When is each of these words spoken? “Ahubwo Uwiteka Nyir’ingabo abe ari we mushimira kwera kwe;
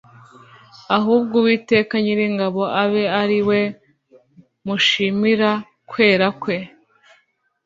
“Ahubwo 0.97 1.33
Uwiteka 1.39 1.93
Nyir’ingabo 2.03 2.61
abe 2.83 3.03
ari 3.21 3.39
we 3.47 3.61
mushimira 4.65 5.51
kwera 5.89 6.27
kwe; 6.41 6.57